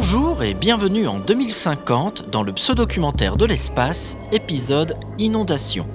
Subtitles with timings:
[0.00, 5.88] Bonjour et bienvenue en 2050 dans le pseudo-documentaire de l'espace, épisode Inondation.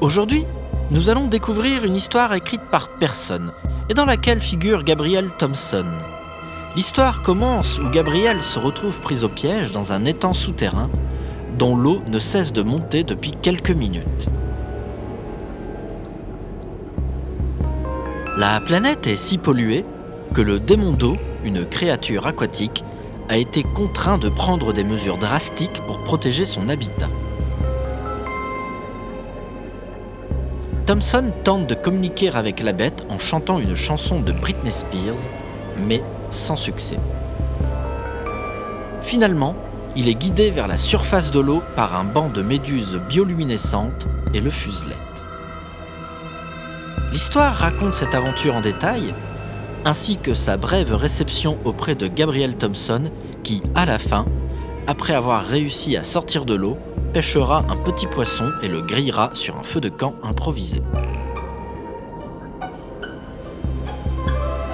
[0.00, 0.46] Aujourd'hui,
[0.90, 3.52] nous allons découvrir une histoire écrite par personne
[3.88, 5.86] et dans laquelle figure Gabriel Thompson.
[6.74, 10.90] L'histoire commence où Gabriel se retrouve prise au piège dans un étang souterrain
[11.56, 14.26] dont l'eau ne cesse de monter depuis quelques minutes.
[18.36, 19.84] La planète est si polluée
[20.34, 22.84] que le démon d'eau, une créature aquatique,
[23.28, 27.08] a été contraint de prendre des mesures drastiques pour protéger son habitat.
[30.86, 35.28] Thompson tente de communiquer avec la bête en chantant une chanson de Britney Spears,
[35.76, 36.98] mais sans succès.
[39.02, 39.54] Finalement,
[39.96, 44.40] il est guidé vers la surface de l'eau par un banc de méduses bioluminescentes et
[44.40, 44.96] le fuselette.
[47.12, 49.14] L'histoire raconte cette aventure en détail,
[49.84, 53.10] ainsi que sa brève réception auprès de Gabriel Thompson,
[53.42, 54.26] qui, à la fin,
[54.86, 56.78] après avoir réussi à sortir de l'eau,
[57.12, 60.80] pêchera un petit poisson et le grillera sur un feu de camp improvisé.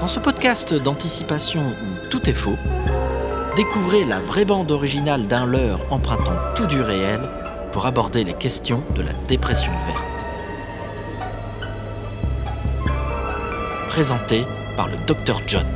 [0.01, 2.57] Dans ce podcast d'anticipation où tout est faux,
[3.57, 7.20] découvrez la vraie bande originale d'un leurre empruntant tout du réel
[7.73, 10.27] pour aborder les questions de la dépression verte.
[13.89, 14.45] Présenté
[14.77, 15.67] par le Dr John.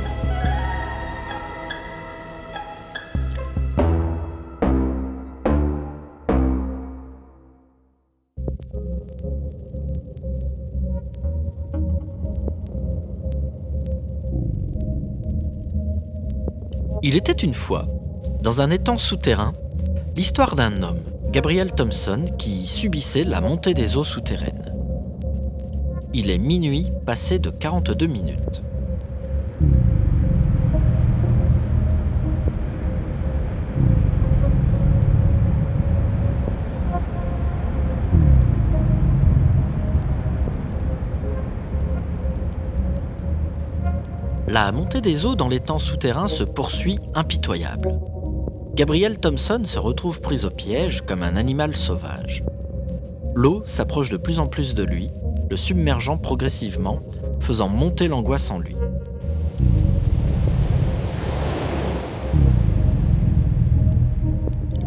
[17.03, 17.87] Il était une fois,
[18.41, 19.53] dans un étang souterrain,
[20.15, 20.99] l'histoire d'un homme,
[21.31, 24.75] Gabriel Thompson, qui subissait la montée des eaux souterraines.
[26.13, 28.61] Il est minuit passé de 42 minutes.
[44.51, 47.97] La montée des eaux dans les temps souterrains se poursuit impitoyable.
[48.75, 52.43] Gabriel Thompson se retrouve pris au piège comme un animal sauvage.
[53.33, 55.09] L'eau s'approche de plus en plus de lui,
[55.49, 56.99] le submergeant progressivement,
[57.39, 58.75] faisant monter l'angoisse en lui.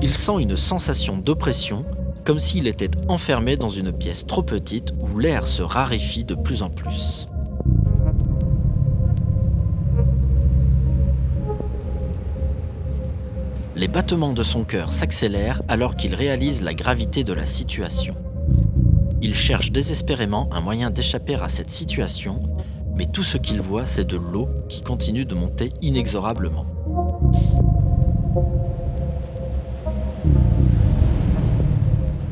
[0.02, 1.86] Il sent une sensation d'oppression,
[2.26, 6.62] comme s'il était enfermé dans une pièce trop petite où l'air se raréfie de plus
[6.62, 7.28] en plus.
[13.94, 18.16] Les battements de son cœur s'accélèrent alors qu'il réalise la gravité de la situation.
[19.22, 22.42] Il cherche désespérément un moyen d'échapper à cette situation,
[22.96, 26.66] mais tout ce qu'il voit, c'est de l'eau qui continue de monter inexorablement.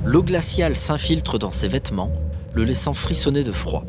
[0.04, 2.10] L'eau glaciale s'infiltre dans ses vêtements,
[2.54, 3.84] le laissant frissonner de froid.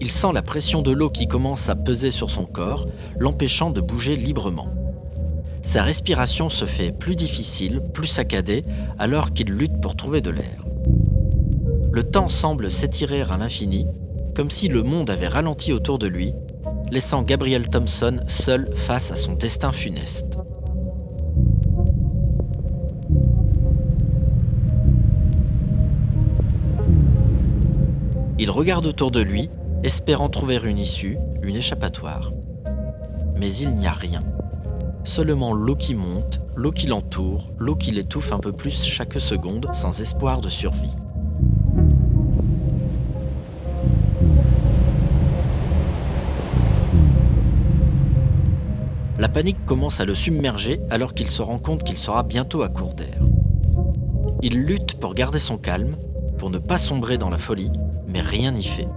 [0.00, 2.86] Il sent la pression de l'eau qui commence à peser sur son corps,
[3.16, 4.83] l'empêchant de bouger librement.
[5.64, 8.64] Sa respiration se fait plus difficile, plus saccadée,
[8.98, 10.62] alors qu'il lutte pour trouver de l'air.
[11.90, 13.86] Le temps semble s'étirer à l'infini,
[14.36, 16.34] comme si le monde avait ralenti autour de lui,
[16.90, 20.36] laissant Gabriel Thompson seul face à son destin funeste.
[28.38, 29.48] Il regarde autour de lui,
[29.82, 32.32] espérant trouver une issue, une échappatoire.
[33.38, 34.20] Mais il n'y a rien.
[35.04, 39.68] Seulement l'eau qui monte, l'eau qui l'entoure, l'eau qui l'étouffe un peu plus chaque seconde
[39.74, 40.96] sans espoir de survie.
[49.18, 52.70] La panique commence à le submerger alors qu'il se rend compte qu'il sera bientôt à
[52.70, 53.22] court d'air.
[54.42, 55.96] Il lutte pour garder son calme,
[56.38, 57.70] pour ne pas sombrer dans la folie,
[58.08, 58.88] mais rien n'y fait.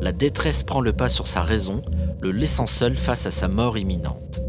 [0.00, 1.82] La détresse prend le pas sur sa raison,
[2.20, 4.40] le laissant seul face à sa mort imminente.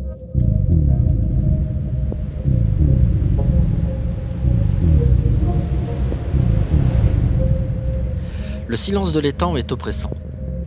[8.67, 10.11] Le silence de l'étang est oppressant.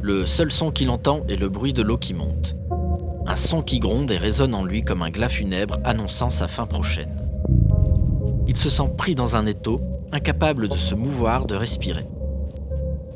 [0.01, 2.57] Le seul son qu'il entend est le bruit de l'eau qui monte.
[3.27, 6.65] Un son qui gronde et résonne en lui comme un glas funèbre annonçant sa fin
[6.65, 7.15] prochaine.
[8.47, 9.83] Il se sent pris dans un étau,
[10.13, 12.07] incapable de se mouvoir, de respirer.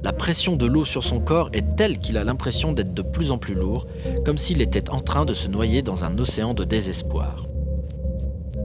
[0.02, 3.30] La pression de l'eau sur son corps est telle qu'il a l'impression d'être de plus
[3.30, 3.86] en plus lourd,
[4.26, 7.46] comme s'il était en train de se noyer dans un océan de désespoir.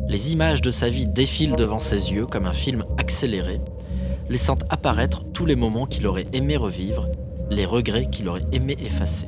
[0.09, 3.61] Les images de sa vie défilent devant ses yeux comme un film accéléré,
[4.29, 7.07] laissant apparaître tous les moments qu'il aurait aimé revivre,
[7.49, 9.27] les regrets qu'il aurait aimé effacer.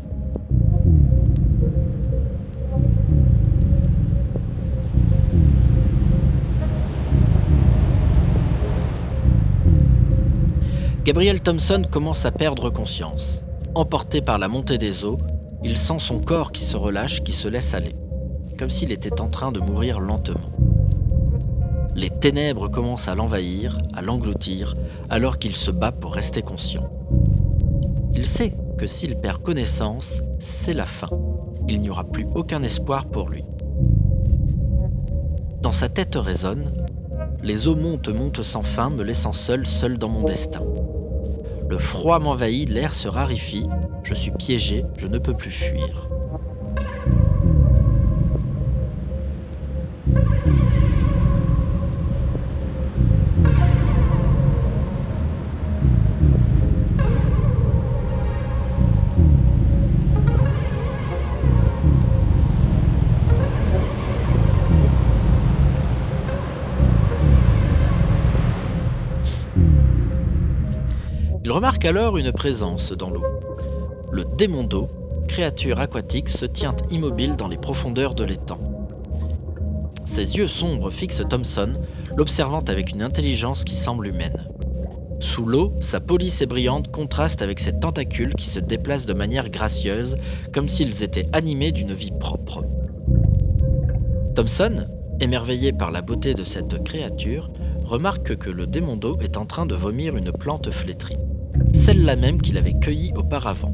[11.04, 13.44] Gabriel Thompson commence à perdre conscience.
[13.74, 15.18] Emporté par la montée des eaux,
[15.64, 17.96] il sent son corps qui se relâche, qui se laisse aller,
[18.60, 20.52] comme s'il était en train de mourir lentement.
[21.96, 24.76] Les ténèbres commencent à l'envahir, à l'engloutir,
[25.10, 26.90] alors qu'il se bat pour rester conscient.
[28.14, 31.10] Il sait que s'il perd connaissance, c'est la fin.
[31.68, 33.44] Il n'y aura plus aucun espoir pour lui.
[35.62, 36.72] Dans sa tête résonne
[37.44, 40.64] Les eaux montent, montent sans fin, me laissant seul, seul dans mon destin.
[41.70, 43.68] Le froid m'envahit, l'air se raréfie,
[44.04, 46.11] je suis piégé, je ne peux plus fuir.
[71.52, 73.26] Il remarque alors une présence dans l'eau.
[74.10, 74.88] Le démon d'eau,
[75.28, 78.58] créature aquatique, se tient immobile dans les profondeurs de l'étang.
[80.06, 81.74] Ses yeux sombres fixent Thompson,
[82.16, 84.48] l'observant avec une intelligence qui semble humaine.
[85.20, 89.50] Sous l'eau, sa police et brillante contraste avec ses tentacules qui se déplacent de manière
[89.50, 90.16] gracieuse,
[90.54, 92.64] comme s'ils étaient animés d'une vie propre.
[94.36, 94.88] Thompson,
[95.20, 97.52] émerveillé par la beauté de cette créature,
[97.84, 101.18] remarque que le démon d'eau est en train de vomir une plante flétrie
[101.74, 103.74] celle-là même qu'il avait cueillie auparavant.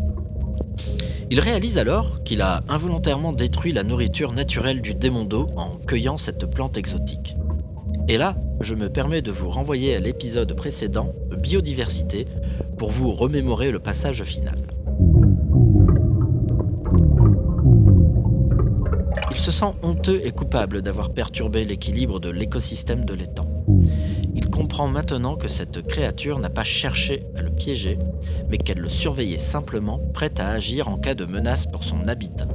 [1.29, 6.17] Il réalise alors qu'il a involontairement détruit la nourriture naturelle du démon d'eau en cueillant
[6.17, 7.35] cette plante exotique.
[8.07, 12.25] Et là, je me permets de vous renvoyer à l'épisode précédent, Biodiversité,
[12.77, 14.59] pour vous remémorer le passage final.
[19.31, 23.56] Il se sent honteux et coupable d'avoir perturbé l'équilibre de l'écosystème de l'étang
[24.67, 27.97] comprend maintenant que cette créature n'a pas cherché à le piéger,
[28.49, 32.49] mais qu'elle le surveillait simplement, prête à agir en cas de menace pour son habitat.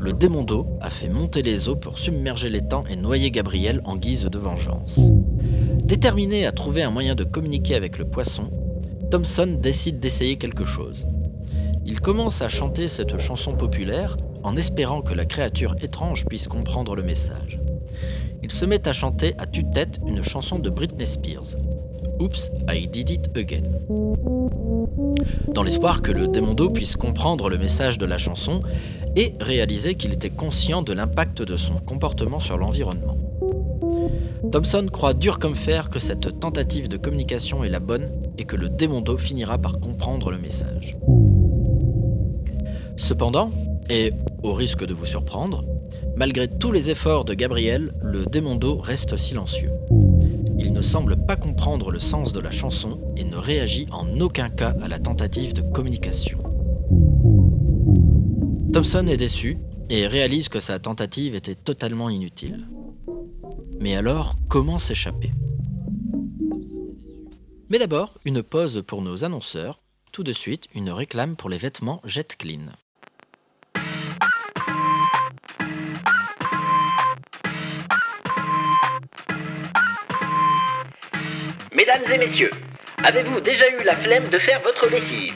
[0.00, 3.94] Le démon d'eau a fait monter les eaux pour submerger l'étang et noyer Gabriel en
[3.94, 4.98] guise de vengeance.
[5.84, 8.50] Déterminé à trouver un moyen de communiquer avec le poisson,
[9.12, 11.06] Thompson décide d'essayer quelque chose.
[11.86, 16.96] Il commence à chanter cette chanson populaire en espérant que la créature étrange puisse comprendre
[16.96, 17.60] le message
[18.44, 21.56] il se met à chanter à tue-tête une chanson de Britney Spears.
[22.20, 23.62] Oops, I did it again.
[25.54, 28.60] Dans l'espoir que le démon d'eau puisse comprendre le message de la chanson
[29.16, 33.16] et réaliser qu'il était conscient de l'impact de son comportement sur l'environnement.
[34.52, 38.56] Thompson croit dur comme fer que cette tentative de communication est la bonne et que
[38.56, 40.98] le démon d'eau finira par comprendre le message.
[42.98, 43.48] Cependant,
[43.88, 44.12] et
[44.42, 45.64] au risque de vous surprendre,
[46.16, 49.72] Malgré tous les efforts de Gabriel, le démon d'eau reste silencieux.
[50.58, 54.48] Il ne semble pas comprendre le sens de la chanson et ne réagit en aucun
[54.48, 56.38] cas à la tentative de communication.
[58.72, 59.58] Thompson est déçu
[59.90, 62.66] et réalise que sa tentative était totalement inutile.
[63.80, 65.30] Mais alors, comment s'échapper?
[67.68, 69.80] Mais d'abord, une pause pour nos annonceurs.
[70.12, 72.60] Tout de suite, une réclame pour les vêtements Jet Clean.
[81.86, 82.50] Mesdames et messieurs,
[83.04, 85.34] avez-vous déjà eu la flemme de faire votre lessive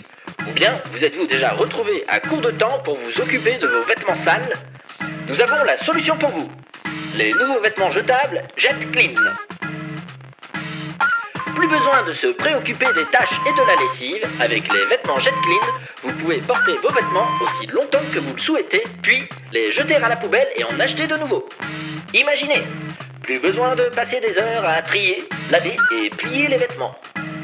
[0.49, 3.83] Ou bien vous êtes-vous déjà retrouvé à court de temps pour vous occuper de vos
[3.83, 4.55] vêtements sales
[5.29, 6.51] Nous avons la solution pour vous.
[7.17, 9.13] Les nouveaux vêtements jetables Jet Clean.
[11.55, 14.27] Plus besoin de se préoccuper des tâches et de la lessive.
[14.41, 15.73] Avec les vêtements Jet Clean,
[16.05, 20.09] vous pouvez porter vos vêtements aussi longtemps que vous le souhaitez, puis les jeter à
[20.09, 21.47] la poubelle et en acheter de nouveaux.
[22.15, 22.63] Imaginez
[23.29, 26.95] plus besoin de passer des heures à trier, laver et plier les vêtements.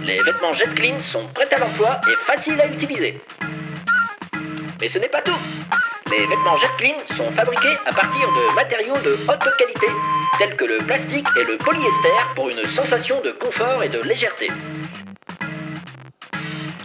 [0.03, 3.21] Les vêtements Jet Clean sont prêts à l'emploi et faciles à utiliser.
[4.81, 5.37] Mais ce n'est pas tout.
[6.11, 9.89] Les vêtements Jet Clean sont fabriqués à partir de matériaux de haute qualité,
[10.39, 14.49] tels que le plastique et le polyester pour une sensation de confort et de légèreté.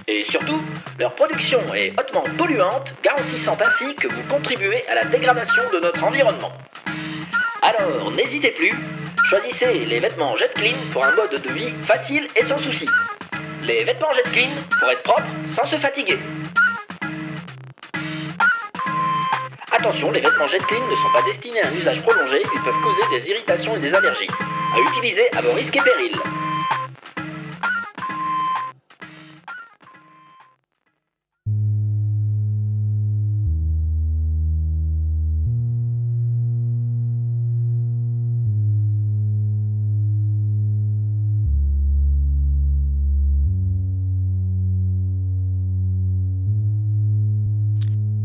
[0.09, 0.61] Et surtout,
[0.99, 6.03] leur production est hautement polluante, garantissant ainsi que vous contribuez à la dégradation de notre
[6.03, 6.51] environnement.
[7.61, 8.71] Alors, n'hésitez plus,
[9.25, 12.87] choisissez les vêtements Jet Clean pour un mode de vie facile et sans souci.
[13.63, 14.49] Les vêtements Jet Clean
[14.79, 16.17] pour être propres sans se fatiguer.
[19.71, 22.81] Attention, les vêtements Jet Clean ne sont pas destinés à un usage prolongé, ils peuvent
[22.81, 24.29] causer des irritations et des allergies.
[24.73, 26.48] À utiliser à vos risques et périls.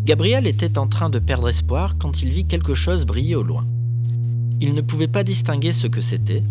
[0.05, 3.67] Gabriel était en train de perdre espoir quand il vit quelque chose briller au loin.
[4.61, 6.43] Il ne pouvait pas distinguer ce que c'était,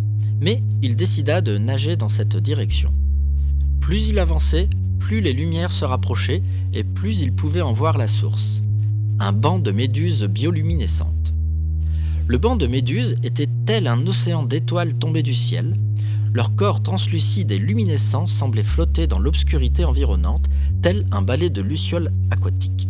[0.41, 2.91] mais il décida de nager dans cette direction.
[3.79, 6.41] Plus il avançait, plus les lumières se rapprochaient
[6.73, 8.63] et plus il pouvait en voir la source.
[9.19, 11.35] Un banc de méduses bioluminescentes.
[12.25, 15.75] Le banc de méduses était tel un océan d'étoiles tombées du ciel.
[16.33, 20.49] Leur corps translucide et luminescent semblait flotter dans l'obscurité environnante,
[20.81, 22.87] tel un balai de lucioles aquatiques.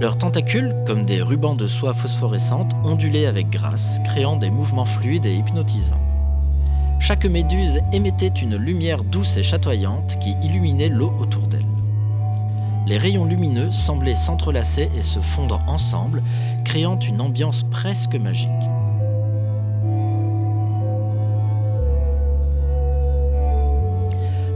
[0.00, 5.24] Leurs tentacules, comme des rubans de soie phosphorescente, ondulaient avec grâce, créant des mouvements fluides
[5.24, 6.00] et hypnotisants.
[6.98, 11.64] Chaque méduse émettait une lumière douce et chatoyante qui illuminait l'eau autour d'elle.
[12.86, 16.22] Les rayons lumineux semblaient s'entrelacer et se fondre ensemble,
[16.64, 18.50] créant une ambiance presque magique.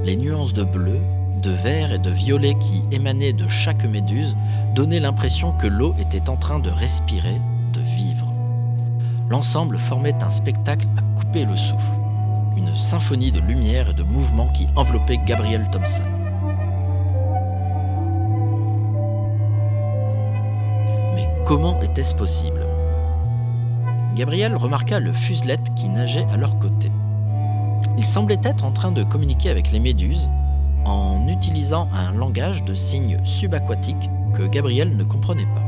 [0.05, 1.01] Les nuances de bleu,
[1.39, 4.37] de vert et de violet qui émanaient de chaque méduse
[4.75, 7.41] donnaient l'impression que l'eau était en train de respirer,
[7.73, 8.33] de vivre.
[9.31, 11.93] L'ensemble formait un spectacle à couper le souffle,
[12.57, 16.05] une symphonie de lumière et de mouvements qui enveloppait Gabriel Thompson.
[21.15, 22.61] Mais comment était-ce possible?
[24.15, 26.91] Gabriel remarqua le fuselette qui nageait à leur côté.
[27.97, 30.29] Il semblait être en train de communiquer avec les méduses,
[30.89, 35.65] en utilisant un langage de signes subaquatiques que Gabriel ne comprenait pas.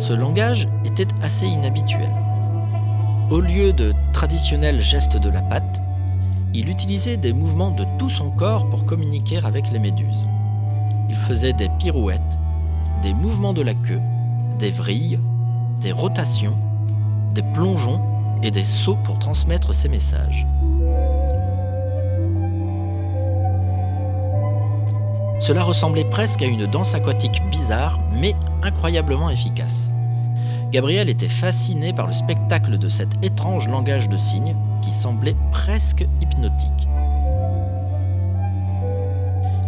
[0.00, 2.10] Ce langage était assez inhabituel.
[3.30, 5.80] Au lieu de traditionnels gestes de la patte,
[6.54, 10.26] il utilisait des mouvements de tout son corps pour communiquer avec les méduses.
[11.08, 12.38] Il faisait des pirouettes,
[13.02, 14.00] des mouvements de la queue,
[14.58, 15.20] des vrilles,
[15.80, 16.56] des rotations,
[17.34, 20.46] des plongeons et des sauts pour transmettre ses messages.
[25.40, 29.90] Cela ressemblait presque à une danse aquatique bizarre, mais incroyablement efficace.
[30.70, 36.06] Gabriel était fasciné par le spectacle de cet étrange langage de signes qui semblait presque
[36.20, 36.88] hypnotique.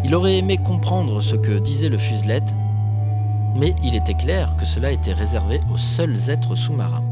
[0.05, 2.55] Il aurait aimé comprendre ce que disait le fuselette,
[3.57, 7.05] mais il était clair que cela était réservé aux seuls êtres sous-marins.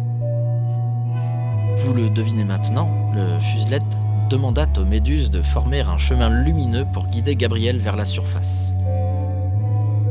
[1.80, 3.96] Vous le devinez maintenant, le fuselette
[4.28, 8.74] demanda aux méduses de former un chemin lumineux pour guider Gabriel vers la surface.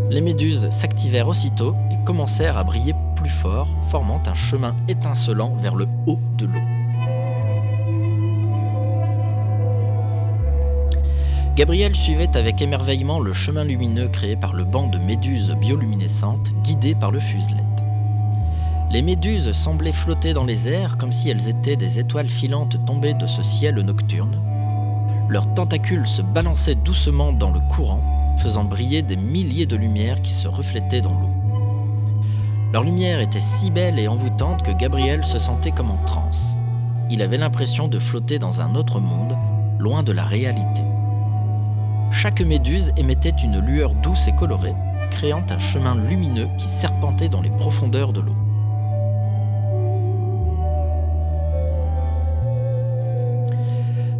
[0.09, 5.75] Les méduses s'activèrent aussitôt et commencèrent à briller plus fort, formant un chemin étincelant vers
[5.75, 6.61] le haut de l'eau.
[11.57, 16.95] Gabriel suivait avec émerveillement le chemin lumineux créé par le banc de méduses bioluminescentes guidées
[16.95, 17.66] par le fuselette.
[18.89, 23.13] Les méduses semblaient flotter dans les airs comme si elles étaient des étoiles filantes tombées
[23.13, 24.41] de ce ciel nocturne.
[25.27, 28.01] Leurs tentacules se balançaient doucement dans le courant,
[28.37, 31.29] faisant briller des milliers de lumières qui se reflétaient dans l'eau.
[32.71, 36.55] Leur lumière était si belle et envoûtante que Gabriel se sentait comme en transe.
[37.09, 39.35] Il avait l'impression de flotter dans un autre monde,
[39.79, 40.83] loin de la réalité.
[42.11, 44.75] Chaque méduse émettait une lueur douce et colorée,
[45.11, 48.46] créant un chemin lumineux qui serpentait dans les profondeurs de l'eau.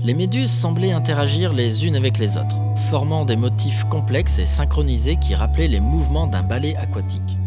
[0.01, 2.57] Les méduses semblaient interagir les unes avec les autres,
[2.89, 7.37] formant des motifs complexes et synchronisés qui rappelaient les mouvements d'un ballet aquatique.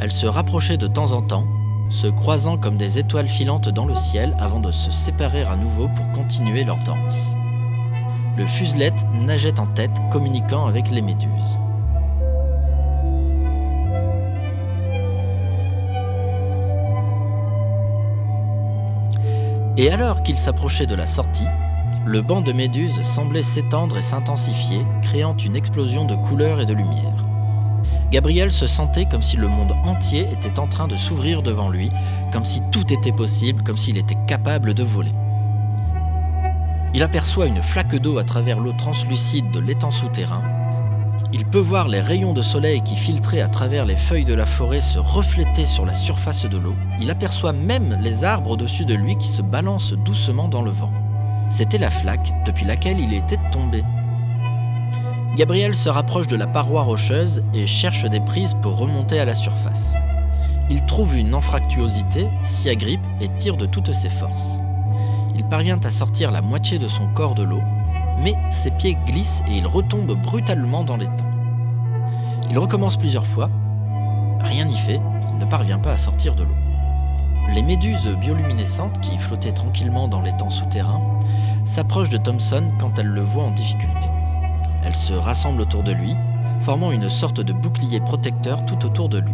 [0.00, 1.44] Elles se rapprochaient de temps en temps,
[1.90, 5.88] se croisant comme des étoiles filantes dans le ciel avant de se séparer à nouveau
[5.88, 7.34] pour continuer leur danse.
[8.36, 11.58] Le fuselette nageait en tête, communiquant avec les méduses.
[19.80, 21.46] Et alors qu'il s'approchait de la sortie,
[22.04, 26.74] le banc de méduses semblait s'étendre et s'intensifier, créant une explosion de couleurs et de
[26.74, 27.24] lumière.
[28.10, 31.90] Gabriel se sentait comme si le monde entier était en train de s'ouvrir devant lui,
[32.30, 35.14] comme si tout était possible, comme s'il était capable de voler.
[36.92, 40.42] Il aperçoit une flaque d'eau à travers l'eau translucide de l'étang souterrain,
[41.32, 44.46] il peut voir les rayons de soleil qui filtraient à travers les feuilles de la
[44.46, 46.74] forêt se refléter sur la surface de l'eau.
[47.00, 50.92] Il aperçoit même les arbres au-dessus de lui qui se balancent doucement dans le vent.
[51.48, 53.84] C'était la flaque depuis laquelle il était tombé.
[55.36, 59.34] Gabriel se rapproche de la paroi rocheuse et cherche des prises pour remonter à la
[59.34, 59.94] surface.
[60.68, 64.58] Il trouve une anfractuosité, s'y agrippe et tire de toutes ses forces.
[65.36, 67.62] Il parvient à sortir la moitié de son corps de l'eau
[68.22, 71.26] mais ses pieds glissent et il retombe brutalement dans l'étang.
[72.50, 73.50] Il recommence plusieurs fois,
[74.40, 75.00] rien n'y fait,
[75.32, 76.56] il ne parvient pas à sortir de l'eau.
[77.54, 81.00] les méduses bioluminescentes qui flottaient tranquillement dans l'étang souterrain
[81.64, 84.08] s'approchent de Thompson quand elles le voient en difficulté.
[84.84, 86.14] Elles se rassemblent autour de lui,
[86.60, 89.32] formant une sorte de bouclier protecteur tout autour de lui.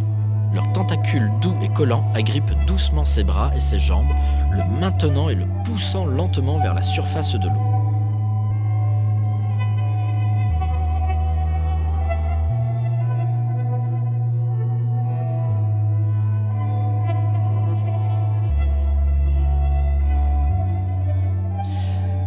[0.52, 4.12] Leurs tentacules doux et collants agrippent doucement ses bras et ses jambes,
[4.50, 7.75] le maintenant et le poussant lentement vers la surface de l'eau.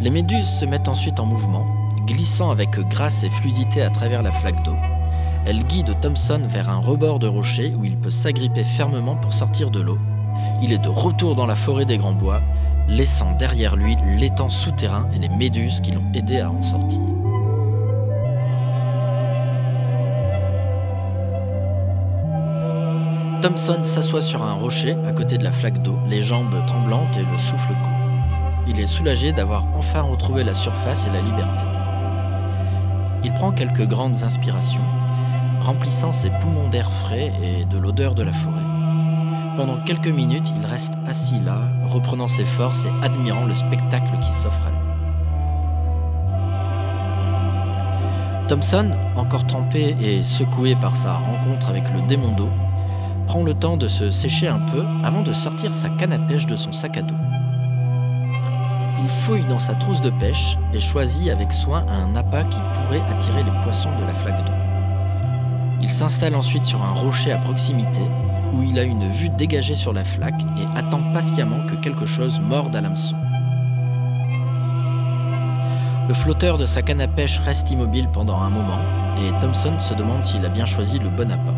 [0.00, 1.66] Les méduses se mettent ensuite en mouvement,
[2.06, 4.76] glissant avec grâce et fluidité à travers la flaque d'eau.
[5.44, 9.70] Elle guide Thompson vers un rebord de rocher où il peut s'agripper fermement pour sortir
[9.70, 9.98] de l'eau.
[10.62, 12.40] Il est de retour dans la forêt des Grands Bois,
[12.88, 17.00] laissant derrière lui l'étang souterrain et les méduses qui l'ont aidé à en sortir.
[23.42, 27.24] Thompson s'assoit sur un rocher à côté de la flaque d'eau, les jambes tremblantes et
[27.24, 27.99] le souffle court
[28.66, 31.64] il est soulagé d'avoir enfin retrouvé la surface et la liberté.
[33.24, 34.84] Il prend quelques grandes inspirations,
[35.60, 38.64] remplissant ses poumons d'air frais et de l'odeur de la forêt.
[39.56, 44.32] Pendant quelques minutes, il reste assis là, reprenant ses forces et admirant le spectacle qui
[44.32, 44.76] s'offre à lui.
[48.48, 52.48] Thompson, encore trempé et secoué par sa rencontre avec le démon d'eau,
[53.26, 56.46] prend le temps de se sécher un peu avant de sortir sa canne à pêche
[56.46, 57.14] de son sac à dos
[59.00, 63.02] il fouille dans sa trousse de pêche et choisit avec soin un appât qui pourrait
[63.08, 64.52] attirer les poissons de la flaque d'eau.
[65.80, 68.02] Il s'installe ensuite sur un rocher à proximité
[68.52, 72.40] où il a une vue dégagée sur la flaque et attend patiemment que quelque chose
[72.40, 73.16] morde à l'hameçon.
[76.08, 78.80] Le flotteur de sa canne à pêche reste immobile pendant un moment
[79.16, 81.54] et Thompson se demande s'il a bien choisi le bon appât.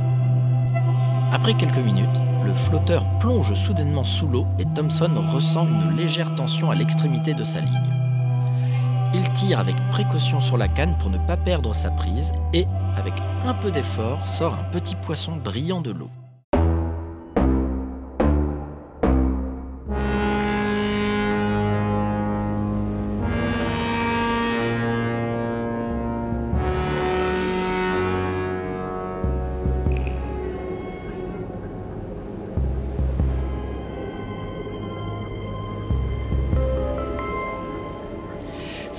[1.32, 6.70] Après quelques minutes, le flotteur plonge soudainement sous l'eau et Thompson ressent une légère tension
[6.70, 7.92] à l'extrémité de sa ligne.
[9.14, 13.14] Il tire avec précaution sur la canne pour ne pas perdre sa prise et, avec
[13.44, 16.10] un peu d'effort, sort un petit poisson brillant de l'eau.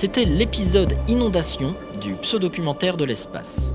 [0.04, 3.74] C'était l'épisode Inondation du pseudo-documentaire de l'espace.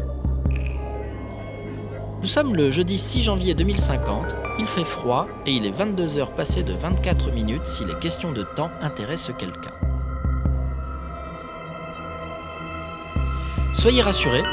[2.20, 6.62] Nous sommes le jeudi 6 janvier 2050, il fait froid et il est 22h passé
[6.62, 9.72] de 24 minutes si les questions de temps intéressent quelqu'un.
[13.74, 14.44] Soyez rassurés,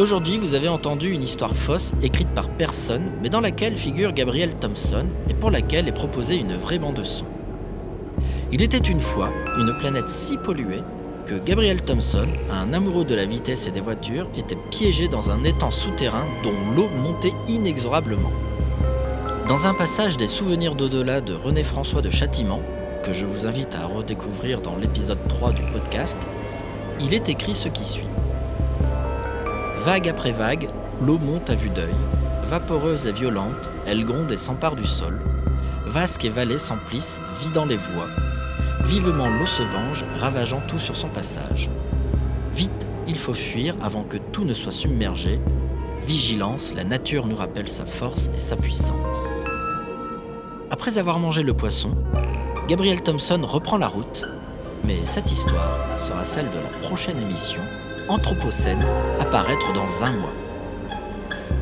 [0.00, 4.56] aujourd'hui vous avez entendu une histoire fausse écrite par personne mais dans laquelle figure Gabriel
[4.56, 7.26] Thompson et pour laquelle est proposée une vraie bande son.
[8.50, 10.82] Il était une fois une planète si polluée
[11.38, 15.70] Gabriel Thompson, un amoureux de la vitesse et des voitures, était piégé dans un étang
[15.70, 18.32] souterrain dont l'eau montait inexorablement.
[19.48, 22.60] Dans un passage des Souvenirs d'au-delà de René François de Châtiment,
[23.02, 26.18] que je vous invite à redécouvrir dans l'épisode 3 du podcast,
[27.00, 28.06] il est écrit ce qui suit.
[29.84, 30.68] Vague après vague,
[31.00, 31.94] l'eau monte à vue d'œil,
[32.44, 35.20] vaporeuse et violente, elle gronde et s'empare du sol.
[35.86, 38.08] Vasques et vallées s'emplissent, vidant les voies,
[38.86, 41.68] Vivement l'eau se venge, ravageant tout sur son passage.
[42.54, 45.40] Vite, il faut fuir avant que tout ne soit submergé.
[46.06, 49.44] Vigilance, la nature nous rappelle sa force et sa puissance.
[50.70, 51.90] Après avoir mangé le poisson,
[52.68, 54.22] Gabriel Thompson reprend la route,
[54.84, 57.60] mais cette histoire sera celle de la prochaine émission,
[58.08, 58.84] Anthropocène,
[59.20, 60.32] apparaître dans un mois.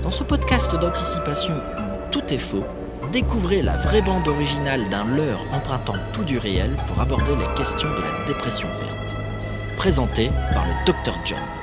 [0.03, 2.65] Dans ce podcast d'anticipation où tout est faux,
[3.13, 7.89] Découvrez la vraie bande originale d'un leurre empruntant tout du réel pour aborder les questions
[7.89, 9.15] de la dépression verte.
[9.79, 11.58] Présenté par le Dr John.